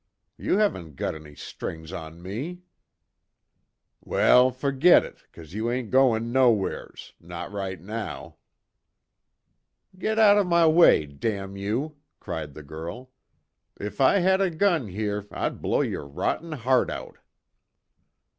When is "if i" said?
13.79-14.17